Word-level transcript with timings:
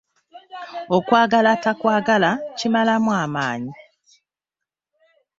Okwagala 0.97 1.47
atakwagala 1.57 2.31
kimalamu 2.57 3.11
amaanyi. 3.23 3.73